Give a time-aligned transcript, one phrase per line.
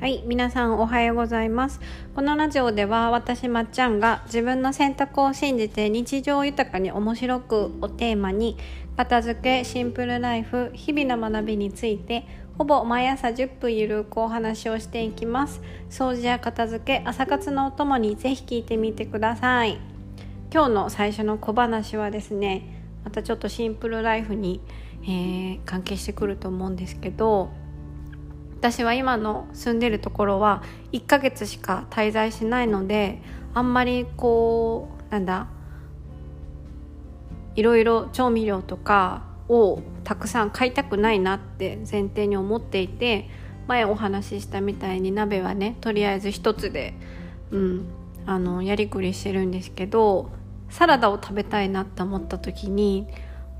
[0.00, 1.78] はい皆さんおはようございます。
[2.14, 8.56] このラジオでは私まっちゃんが自分の選択を信じて日常豊かに面白くをテーマに
[8.96, 12.26] 片付けシンプルライフ日々の学びについて
[12.56, 15.60] ほぼ毎朝10分ゆるくお話をしていきます。
[15.90, 19.76] 掃除や片付け朝活のお供にぜひ聞いてみてください。
[20.50, 24.62] 今日の最初の小話はですねまたちょっとシンプルライフに、
[25.02, 27.50] えー、関係してくると思うんですけど
[28.60, 33.22] 私は今の住んでるところは1ヶ月しか滞在しないので
[33.54, 35.46] あんまりこうなんだ
[37.56, 43.30] いろいろ調味料とかをたくさん買いたくないなって前提に思っていて
[43.66, 46.92] 前お話ししたみたいに鍋はねとりあえず一つで、
[47.50, 47.86] うん、
[48.26, 50.28] あのやりくりしてるんですけど
[50.68, 53.08] サラダを食べたいなって思った時に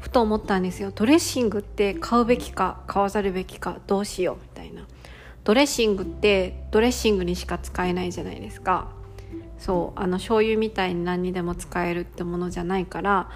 [0.01, 0.91] ふと思ったんですよ。
[0.95, 4.87] ドレッシングって買うべきか買わざるべきかどうしようみたいな。
[5.45, 8.89] ドレッシングってドレッシングにしか使えないじゃないですか。
[9.61, 13.29] そうあの醤油みたいに何にでも使えるってものじゃないから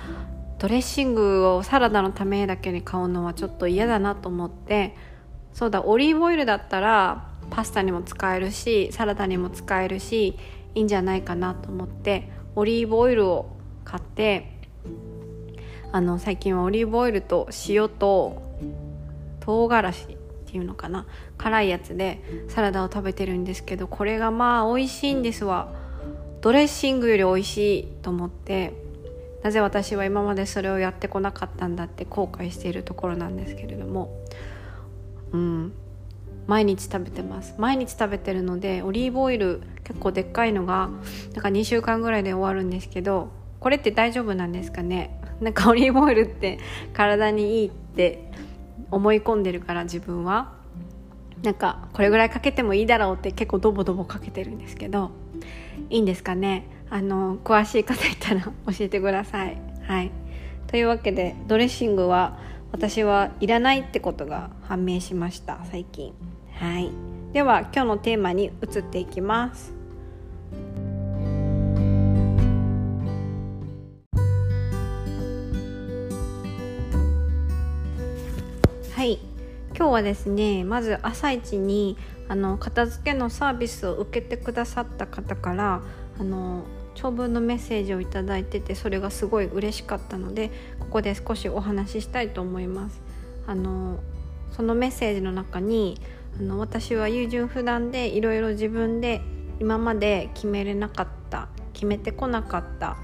[0.58, 4.96] ドレッシングをサラダのためだけに買うのはちょっと嫌だなと思って
[5.52, 10.39] そうだオリーブオイルだったらパスタにも使えるしサラダにも使えるし
[10.74, 14.50] いいんじゃないかなと思ってオリーブオイルを買って
[15.95, 18.42] あの最近はオリーブオイルと塩と
[19.39, 21.06] 唐辛子っていうのかな
[21.39, 25.73] 辛いやつでサラダを食べてるんですけどこれがまあ美味しいんですわ。
[26.41, 28.75] ドレッシングより美味しいと思って
[29.45, 34.20] なぜ私は今までそれをやってこなかったんだって後悔しているところなんですけれども
[35.31, 35.73] うん。
[36.48, 37.55] 毎日食べてます。
[37.56, 40.91] 毎日食べてるのでオリーブオイル結構でっかいのが
[41.34, 43.29] なんか2週間ぐらいで終わるんですけど
[43.61, 45.20] これって大丈夫なんですかね？
[45.45, 46.59] なんかオリーブオイルって
[46.95, 48.31] 体にいいって
[48.91, 50.55] 思い込んでるから自分は
[51.42, 55.11] なんかこれぐらいかけてもいいだろうって結構ドボドボかけてるんですけど
[55.91, 56.67] いいんですかね？
[56.89, 59.58] あの詳しい方いたら 教えてください。
[59.86, 60.11] はい、
[60.68, 62.39] というわけでドレッシングは
[62.73, 66.14] 私はいらないってことが判明しました最近。
[66.55, 66.91] はい、
[67.35, 69.73] では今日のテーマに移っていきます。
[79.77, 81.96] 今日はですねまず朝一に
[82.29, 85.83] あの片付けのサービスを受けてくださった方から
[86.18, 86.64] あの
[86.95, 93.02] 長文のメッセージを頂いててそれがすごい嬉しかったのでここで少しお話ししたいと思います。
[93.46, 93.98] あの
[94.52, 96.01] そのメッセージの中に
[96.39, 99.20] あの私は優柔不断でいろいろ自分で
[99.61, 102.96] 今まで決めれなかった決めてこなかった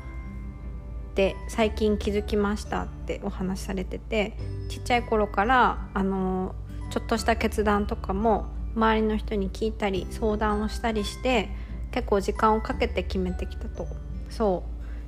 [1.11, 4.37] って最近気づきましたってお話しされてて
[4.69, 6.55] ちっちゃい頃からあの
[6.91, 11.51] ちょっとした決断とかも周りの人に聞いたり相談をしたりして
[11.91, 13.89] 結構時間をかけて決めてきたと。
[14.29, 14.63] そ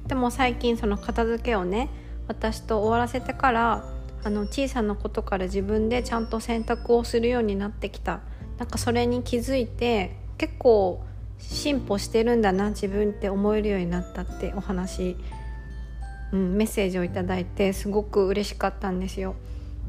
[0.05, 0.09] う。
[0.09, 1.89] でも最近その片付けをね
[2.27, 3.85] 私と終わらせてから
[4.25, 8.21] あの小さなことから自分でちゃんと選択をするようになってきた。
[8.59, 11.05] なんかそれに気づいて結構
[11.39, 15.17] 進歩してるんだな自分って思えるようになったってお話
[16.33, 19.35] うん、メッセージを頂いてすごく嬉しかったんですよ。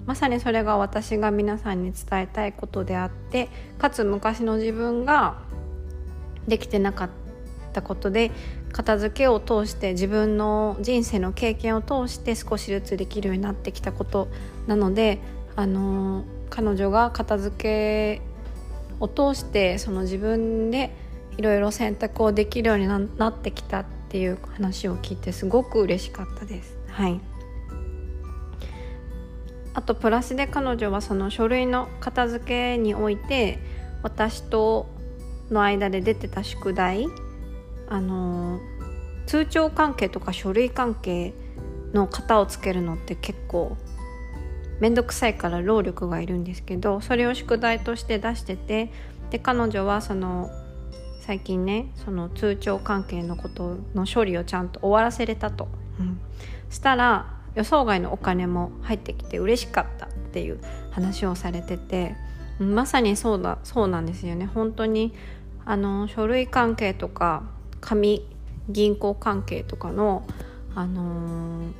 [0.06, 5.38] まさにそれが私が皆さんに伝えたいことであってかつ昔の自分が
[6.48, 7.10] できてなかっ
[7.72, 8.32] たことで
[8.74, 14.28] 片付けを通して自分の人生の経験を通して少しずつできるようになってきたこと
[14.68, 15.20] なので
[15.56, 18.22] あの彼女が片付け
[19.00, 20.94] を通してその自分で
[21.38, 26.78] いろいろ選択をできるようになってきたっていう話を聞いてすごく嬉しかったです。
[26.88, 27.20] はい
[29.74, 33.58] あとプラスで彼女はその書類の片付けにおいて
[34.04, 34.88] 私と
[35.50, 37.08] の間で出てた宿題
[37.90, 38.60] あの
[39.26, 41.34] 通帳関係とか書類関係
[41.92, 43.76] の型をつけるのって結構
[44.80, 48.92] 面倒くさいから労力がいるんですけどそれを宿題として出してて
[49.32, 50.52] で彼女はその
[51.26, 56.20] 最近ねその通帳関係のことの処理をちゃんと終わらせれたと、うん、
[56.70, 60.60] したら予想外のお金も入ってきて嬉しかったっていう
[60.92, 62.18] 話をされてて
[62.60, 64.46] まさにそうだそうなんですよね。
[64.46, 65.14] 本当に
[65.64, 67.44] あの書類関係とか
[67.80, 68.28] 紙
[68.68, 70.28] 銀行関係とかの
[70.76, 71.72] あのー、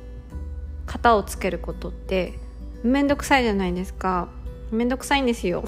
[0.86, 2.38] 型をつけることって
[2.82, 4.28] 面倒くさいじゃないですか。
[4.70, 5.62] 面倒くさいんですよ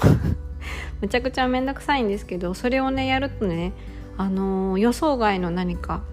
[1.01, 3.73] めちゃくちゃ面倒くさいんですけどそれをねやるとね、
[4.17, 6.03] あのー、予想外の何か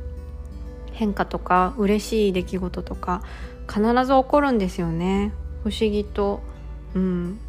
[0.93, 3.22] 変化とか嬉しい出来事とか
[3.69, 5.32] 必ず起こるんですよね。
[5.62, 6.40] 不思議と。
[6.94, 7.40] うん、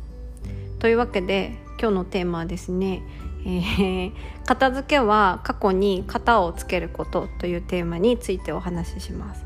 [0.80, 3.04] というわけで今日のテーマはですね、
[3.46, 4.12] えー、
[4.46, 9.46] 片付けは過去に型をつけることというテーマについてお話しします。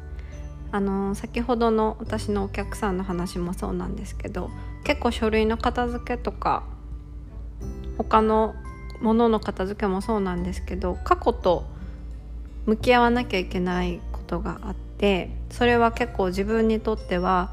[0.71, 4.51] あの先ほどの私のお客さんの話もそうなんですけど
[4.83, 6.61] 結構書類の片付けとか
[7.99, 8.55] 他の
[9.01, 11.65] ものの片付けもそうなんですけど過去と
[12.65, 17.51] 向き合わなきゃいけないことがあってそれは結構自分にとっては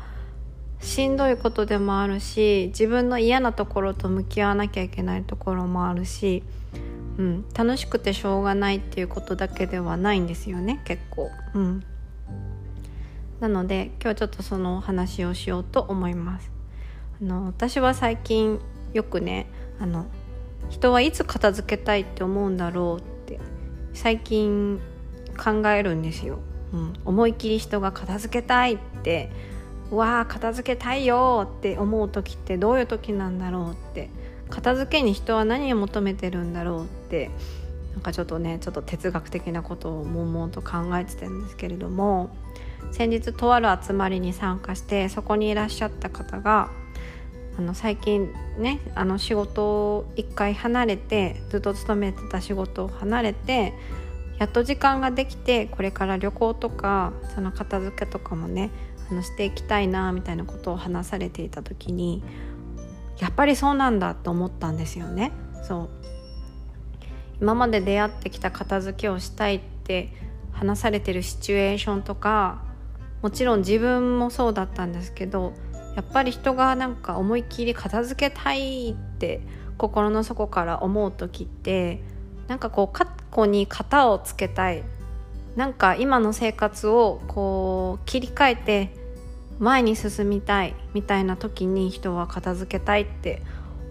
[0.80, 6.44] しんどいことでもあるし自分の嫌なところと向き合わなきゃいけないところもあるし、
[7.18, 11.30] うん、楽しくてしょうがないっていうことだけではないんですよね結構。
[11.54, 11.82] うん、
[13.40, 16.52] なので今日ちょっとそのお話をしようと思います。
[17.20, 18.60] あの私は最近
[18.92, 19.46] よくね
[19.80, 20.06] あの
[20.70, 23.40] 人はいつ片付けたいって思うんだろうって
[23.94, 24.80] 最近
[25.36, 26.38] 考えるんですよ。
[26.72, 29.30] うん、思い切り人が片付けたいって
[29.90, 34.10] わあ片付けたいよって思う時ってどういう時なんだろうって
[34.50, 37.30] 片付けに人は何を求めてるんだろうって
[37.92, 42.30] なんかちょっとねちょっと哲学的なことを悶々と考えてたんですけれども
[42.92, 46.70] 先日とある集まりに参加してそこにいらっしゃった方が
[47.58, 49.64] あの最近ねあの仕事
[49.96, 53.72] を一回離れてずっと勤めてた仕事を離れて
[54.38, 58.70] やっと時間ができてこれから旅行とかその片付けとかもね
[59.10, 62.22] あのしていきたいなみたいなことを話されていた時に
[63.18, 65.32] やっぱりそうなんだと思ったんですよね。
[65.66, 65.88] そう
[67.40, 70.10] 今まで出会ってきた片付けをしたいって
[70.52, 72.64] 話されてるシチュエーションとか
[73.26, 75.52] もちろん自分もそうだったんですけど
[75.96, 79.40] やっぱり人がなんか思いっきり片付けたいって
[79.78, 82.04] 心の底から思う時って
[82.46, 84.84] なんかこう過去に型をつけたい
[85.56, 88.94] なんか今の生活をこう切り替えて
[89.58, 93.42] 前に進みたいみたいな時に人は片付けたいって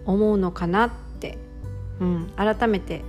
[0.06, 0.90] 思うのかなっ
[1.20, 1.36] て、
[2.00, 3.02] うん、改めて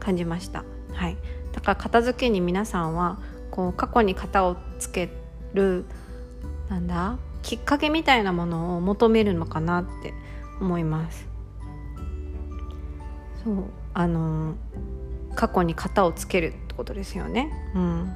[0.00, 0.64] 感じました。
[0.94, 1.18] はい、
[1.52, 3.18] だから片付けに皆さんは
[3.50, 5.23] こう過去に型をつけ
[5.54, 5.86] る
[6.68, 7.18] なんだ？
[7.42, 10.14] きっかけみたいなものを求めるのかなって
[10.60, 11.26] 思います。
[13.44, 14.54] そうあの
[15.34, 17.50] 過去に型をつけるってことですよね。
[17.74, 18.14] うん、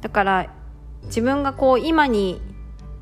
[0.00, 0.54] だから
[1.04, 2.40] 自分がこう今に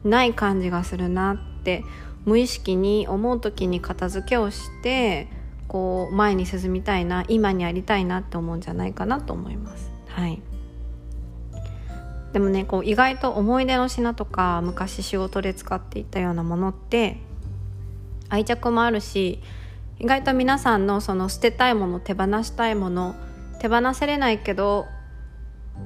[0.05, 1.83] ない感じがするなって
[2.25, 5.29] 無意識に思う時に片付けをして
[5.67, 9.91] こう前に進みたいな今にありたいなって思うんじゃないかなと思います。
[10.09, 10.43] はい
[12.37, 17.17] でもねこう意外と思い出の品とか昔仕事で使っていたようなものって
[18.29, 19.41] 愛着もあるし
[19.99, 23.15] 意外と皆さんのその捨てたいもの手放したいもの
[23.59, 24.85] 手放せれないけど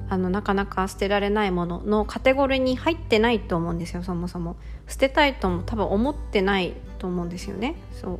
[0.09, 4.57] あのなかなか捨てられないもののカテゴリーに入ってないと思うんですよそもそも。
[4.89, 7.75] 捨てたいとも多分思ってないと思うんですよね。
[7.93, 8.19] そう。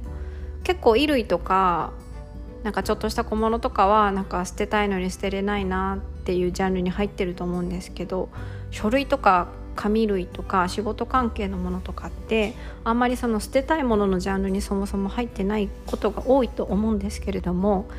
[0.64, 1.92] 結構衣類とか
[2.64, 8.30] なんかちょっとした小物とかはなんか捨てたいのに捨てれないなっていうジャンルに入ってると思うんですけど
[8.70, 12.54] 書類とか紙類とか仕事関係のものとかって
[12.84, 17.90] あんまりその捨てたいもののジャンルにそもそも入ってないことが多いと思うんですけれども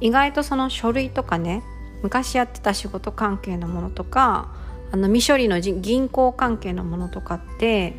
[0.00, 1.62] 意外とその書類とかね
[2.02, 4.54] 昔やってた仕事関係のものとか
[4.92, 7.94] あの未処理の銀行関係のものとかって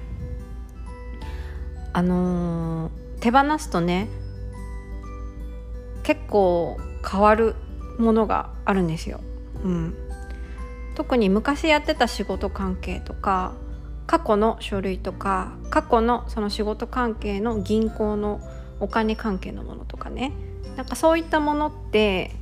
[1.93, 4.09] あのー、手放すとね
[6.03, 6.77] 結構
[7.09, 7.55] 変わる
[7.97, 9.21] ものがあるんですよ。
[9.65, 9.93] うん、
[10.93, 13.53] 特に昔やってた仕事関係とか
[14.05, 18.39] 過去の書類とか過去のその仕事関係の銀行の
[18.79, 20.31] お金関係のものとかね。
[20.77, 22.35] なんかそういったものって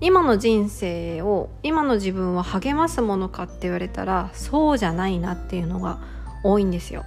[0.00, 6.00] 今の人生を今の自分を励ますものかって言われたらそうじゃないなっていうのが
[6.44, 7.04] 多いんですよ。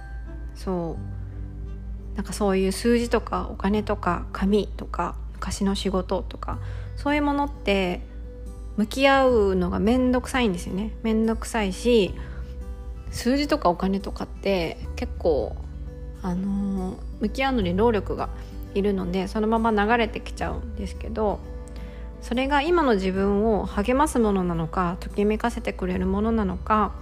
[0.54, 0.96] そ
[2.12, 2.16] う。
[2.16, 6.58] なんかそういう数字とかお金とか紙とか昔の仕事とか
[6.96, 8.00] そういうものって
[8.76, 12.14] 向き合うのが面倒くさいんですよね面倒くさいし
[13.10, 15.56] 数字とかお金とかって結構
[16.22, 18.28] あのー、向き合うのに労力が
[18.74, 21.38] いるのでそのまま流れてきちゃうんですけど
[22.20, 26.92] それが今の自分を励ますものなのかときめかせてくれるものなのか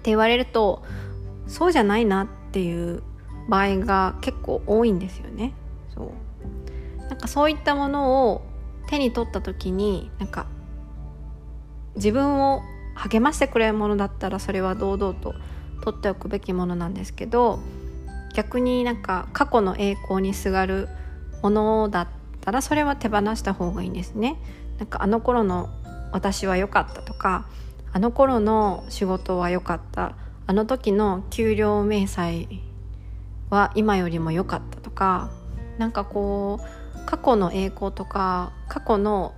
[0.00, 0.82] って言われると
[1.46, 3.02] そうじゃないなっていう
[3.48, 5.52] 場合が結構多いんですよね。
[5.94, 6.12] そ
[6.98, 8.42] うなんかそういったものを
[8.86, 10.46] 手に取った時になんか
[11.96, 12.62] 自分を
[12.94, 15.34] 励ましてくれるものだったらそれは堂々と
[15.82, 17.60] 取っておくべきものなんですけど
[18.34, 20.88] 逆になんか過去の栄光にすがる
[21.42, 22.08] ものだっ
[22.40, 24.36] たらそれは手放した方がいいんですね。
[24.78, 25.68] なんかあの頃の
[26.12, 27.46] 私は良かったとか
[27.92, 32.48] あの頃の仕事は良かったあの時の給料明細
[33.50, 35.30] は今よりも良かったとか
[35.78, 39.34] なんかこう過去の栄光とか過去の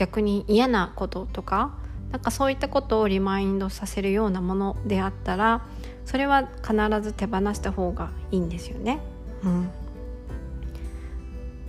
[0.00, 1.74] 逆に嫌なこととか
[2.10, 5.60] なんかそういったことをリマインドさせるようなものであったら
[6.06, 8.98] それは必ず手放した方がいいんですよね。
[9.44, 9.70] うん、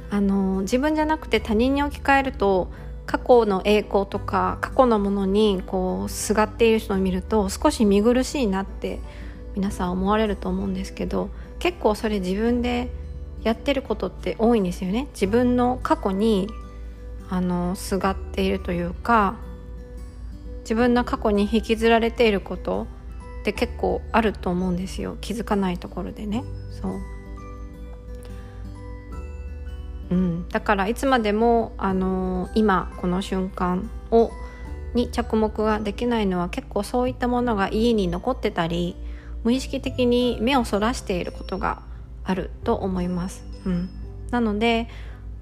[0.10, 2.72] あの自分じゃなくて他人に置き換えると
[3.06, 9.02] 過去の栄光とか過去のものにこうすがっている人を見ると少し見苦しいなって
[9.56, 12.92] 皆さん思われると思うんですけど結構それ自分で
[13.44, 16.48] やってることって多いんですよね自分の過去に
[17.32, 19.38] あのすがっているというか
[20.60, 22.88] 自分の過去に引きずられていること
[23.42, 25.18] って結構あると思うんですよ。
[25.22, 26.44] 気づかないところでね。
[26.70, 27.00] そう。
[30.12, 34.30] うん、だからいつまでも、あの、今この瞬間を
[34.94, 38.98] に着目ができないのは結構そういったものが家に残ってたり
[39.46, 41.82] 無意識的に目をそらしていることが
[42.26, 43.46] あると思います。
[43.66, 43.90] うん、
[44.32, 44.90] なので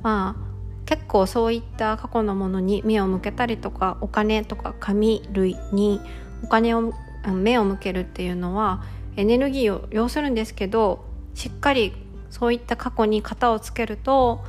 [0.03, 0.48] まあ
[0.89, 6.01] 結構そういった過去のものに目を向けたりとかお金とか紙類に
[6.43, 6.95] お金を
[7.31, 8.83] 目を向けるっていうのは
[9.15, 11.05] エネルギーを要するんですけど
[11.35, 11.93] しっかり
[12.31, 14.43] そういった過去に型をつけると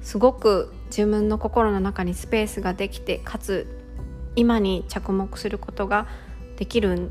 [0.00, 3.66] すごく自分の心の中にスペースができてかつ
[4.36, 6.06] 今に着目することが
[6.56, 7.10] できる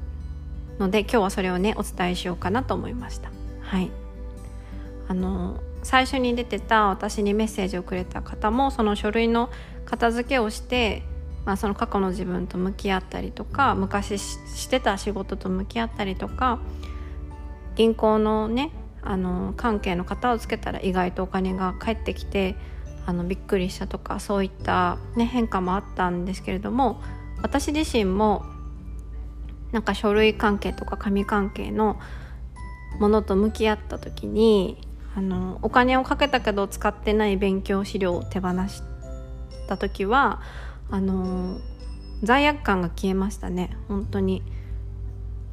[0.79, 3.29] ので今日はそれをねお伝えしようかなと思いました。
[3.59, 3.91] はい
[5.09, 9.49] あの最初に出てた私にメッセージをくれた方もその書類の
[9.85, 11.03] 片付けをして、
[11.45, 16.59] まあ、その過去の自分と向き合ったりとか昔してた仕事と向き合ったりとか
[17.75, 18.71] 銀行のね
[19.01, 22.55] あの関係の方をつけたら意外とお金が返ってきて
[23.05, 27.01] あのびっくりしたとかそういった、ね、変化もあったんですけれども
[27.41, 28.45] 私自身も
[29.71, 31.99] なんか書類関係とか紙関係の
[32.99, 38.83] ものと向き合った時にあのお金をかけたけど使ってない勉強資料を手放し
[39.67, 40.41] た時は
[40.89, 41.59] あの
[42.23, 43.75] 罪悪感が消えましたね。
[43.87, 44.43] 本当に。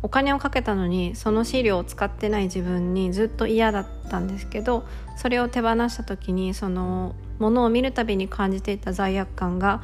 [0.03, 4.87] お金をかけたのにその資料を使ってない自分にずっと嫌だったんですけど
[5.17, 9.83] それを手放した時にそのものを見るたびに感じていた罪悪感が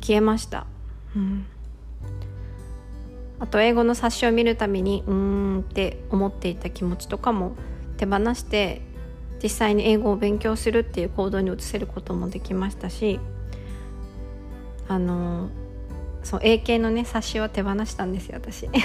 [0.00, 0.66] 消えました、
[1.14, 1.46] うん、
[3.38, 7.52] あと英語の冊子を見るたびにうーんって思っていた気持ちとかも
[7.96, 8.82] 手放して
[9.42, 13.20] 実際に英語を勉強するっていう行動に移せることもできましたし
[14.88, 15.48] あの
[16.22, 18.68] そう英検のね冊子は手放したんですよ私。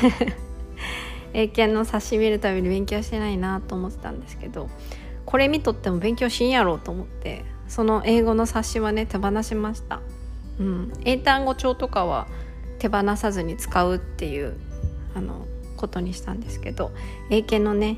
[1.33, 4.69] 英検の冊子見るたびに勉強してないなと思ってたんですけど
[5.25, 9.99] これ見とっても勉強しんやろうと思ってその英語の冊子はね手放しました、
[10.59, 12.27] うん、英単語帳とかは
[12.79, 14.55] 手放さずに使うっていう
[15.13, 15.45] あの
[15.75, 16.91] ことにしたんですけど
[17.29, 17.97] 英検のね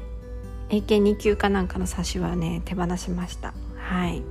[0.69, 3.53] 英検2級かなんかの冊子はね手放しました。
[3.77, 4.21] はい。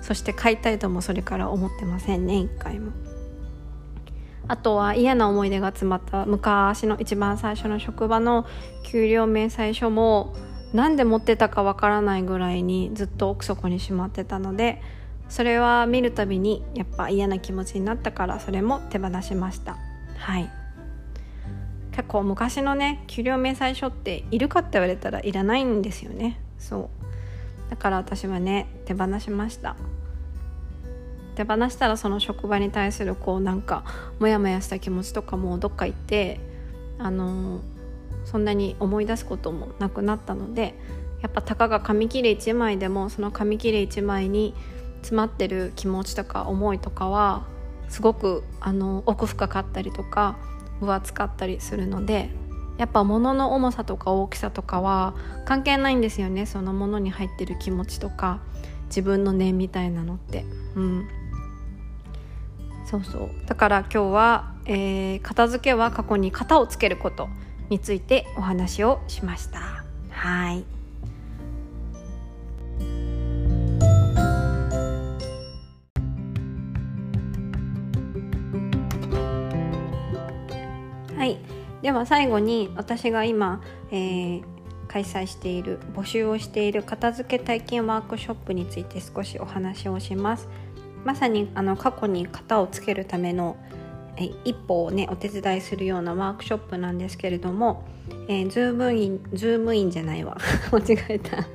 [0.00, 2.92] そして買いたいともそれから思ってませんね一回も。
[4.48, 8.46] あとは嫌な思い出が詰まった昔の一番最初の職場の
[8.84, 10.34] 給料明細書も
[10.72, 14.82] 何で持ってたかわからないぐらいにずっと奥底にしまってたので
[15.28, 19.76] それは見るたびにやっぱ嫌な気持ちになったからそれも手放しました。
[20.16, 20.50] はい。
[21.92, 26.40] 結構昔のね給料明細書っているかって言われたらいらないんですよね。
[26.58, 26.90] そ
[27.68, 27.70] う。
[27.70, 29.76] だから私はね手放しました。
[31.36, 33.84] 手放したらその職場に対するこうなんか
[34.18, 36.40] モヤモヤした気持ちとかもどっか行って
[36.98, 37.60] あの
[38.24, 40.74] そんなに思い出すこともなくなったので
[41.22, 44.54] やっぱたかが紙切れ1枚でもその紙切れ1枚に
[45.00, 47.46] 詰まってる気持ちとか思いとかは
[47.88, 50.38] すごくあの奥深かったりとか
[50.80, 52.30] 分厚かったりするので
[52.80, 56.46] やっぱ物の重さとか大きさとかは関係ないんですよね。
[56.46, 58.40] その物に入ってる気持ちとか
[58.86, 60.46] 自分の念みたいなのって。
[60.76, 61.08] うん。
[62.86, 63.30] そうそう。
[63.46, 67.28] だから今日は、えー、片付けは過去に型をつけること
[67.68, 69.84] についてお話をしました。
[70.08, 70.79] はい。
[81.20, 81.36] はい。
[81.82, 83.60] では最後に私が今、
[83.90, 84.42] えー、
[84.88, 90.48] 開催している募集をしている片付け体験ワークショップについて少しお話をします。
[91.04, 93.58] まさにあの過去に型をつけるための
[94.16, 97.84] え一歩をねお手伝いするようなワークショップなんですけれども、
[98.26, 100.38] えー、ズームインズームインじゃないわ。
[100.72, 101.46] 間違えた。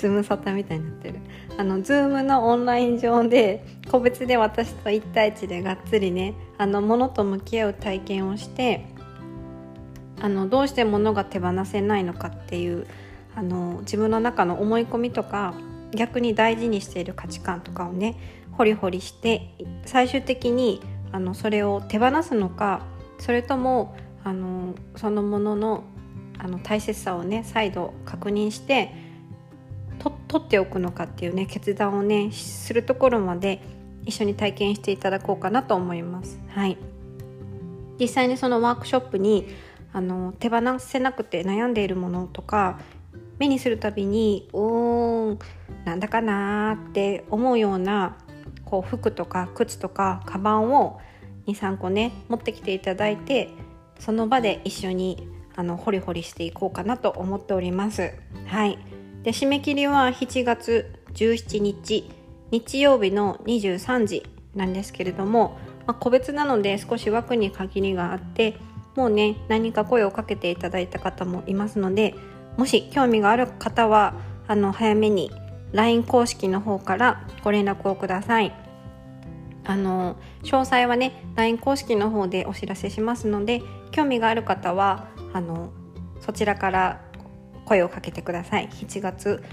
[0.00, 1.18] ズームサタみたいになってる。
[1.58, 8.86] あのズームのオンライン上で個別で私と1対1でがっつりねあの物と向き合う体験をして
[10.20, 12.86] あのどうして物が手放せないのかっていう
[13.34, 15.52] あの自分の中の思い込みとか
[15.92, 18.16] 逆に大事にしている価値観とかをね
[18.52, 19.54] ホリホリして
[19.84, 20.80] 最終的に
[21.12, 22.86] あのそれを手放すのか
[23.18, 25.84] それともあのそのものの
[26.38, 29.09] あの大切さをね再度確認して
[30.30, 33.60] 取っておくのかっていうね決断をねするところまで
[34.06, 36.38] 一緒に体験していただこうかなと思います。
[36.50, 36.78] はい、
[37.98, 39.48] 実際にそのワークショップに
[39.92, 42.78] あの手放せなくて悩んでいるものとか
[43.40, 45.38] 目にするたびにうーん
[45.84, 48.16] なんだかなって思うような
[48.64, 51.00] こう服とか靴とかカバンを
[51.48, 53.48] 23個ね持ってきていただいて
[53.98, 58.12] その場で一緒にあのホリホリしていこうかなと思っております。
[58.46, 58.78] はい、
[59.22, 62.10] で締め切りは7月17日
[62.50, 68.56] 日曜日の23時なんですけれども、まあ、個別なので少し枠に限りがあって
[68.96, 72.14] もうね何か声をかけていただいた方もいますので
[72.56, 74.14] もし興味がある方は
[74.48, 75.30] あの早めに
[75.72, 78.52] LINE 公式の方からご連絡をください。
[79.64, 83.62] あの詳細はね LINE 公式の方でお知らせしますので
[83.92, 85.70] 興味がある方はあの
[86.20, 87.09] そちらから
[87.70, 88.68] 声をかけてください。
[88.68, 89.44] 7月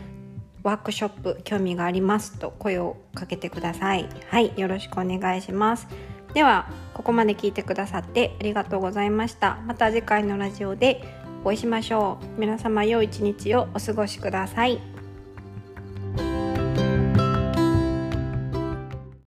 [0.64, 4.10] ワークショップ興味がありますと声をかけてください。
[4.30, 5.88] はいよろしくお願いします。
[6.34, 9.60] ではここまで聞いてくださってありがとうございました。
[9.68, 11.04] また次回のラジオで
[11.44, 12.40] お会いしましょう。
[12.40, 14.97] 皆様良い一日をお過ごしください。